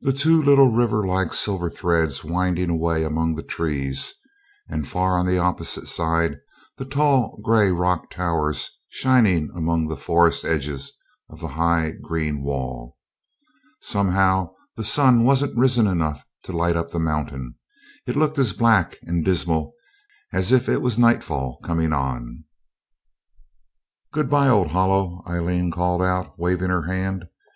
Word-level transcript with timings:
The 0.00 0.12
two 0.12 0.42
little 0.42 0.72
river 0.72 1.06
like 1.06 1.32
silver 1.32 1.70
threads 1.70 2.24
winding 2.24 2.70
away 2.70 3.04
among 3.04 3.36
the 3.36 3.42
trees, 3.44 4.12
and 4.68 4.88
far 4.88 5.16
on 5.16 5.26
the 5.26 5.38
opposite 5.38 5.86
side 5.86 6.40
the 6.76 6.84
tall 6.84 7.38
gray 7.40 7.70
rock 7.70 8.10
towers 8.10 8.76
shining 8.88 9.50
among 9.54 9.86
the 9.86 9.96
forest 9.96 10.44
edges 10.44 10.94
of 11.30 11.38
the 11.38 11.46
high 11.54 11.92
green 12.02 12.42
wall. 12.42 12.98
Somehow 13.80 14.50
the 14.74 14.82
sun 14.82 15.22
wasn't 15.22 15.56
risen 15.56 15.86
enough 15.86 16.26
to 16.42 16.52
light 16.52 16.74
up 16.76 16.90
the 16.90 16.98
mountain. 16.98 17.54
It 18.08 18.16
looked 18.16 18.38
as 18.40 18.54
black 18.54 18.96
and 19.02 19.24
dismal 19.24 19.74
as 20.32 20.50
if 20.50 20.68
it 20.68 20.82
was 20.82 20.98
nightfall 20.98 21.60
coming 21.62 21.92
on. 21.92 22.42
'Good 24.12 24.28
bye, 24.28 24.48
old 24.48 24.72
Hollow!' 24.72 25.22
Aileen 25.28 25.70
called 25.70 26.02
out, 26.02 26.36
waving 26.40 26.70
her 26.70 26.86
hand. 26.88 27.26